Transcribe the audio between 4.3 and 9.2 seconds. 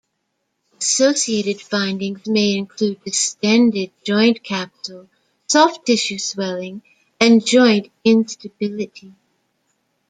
capsule, soft-tissue swelling, and joint instability.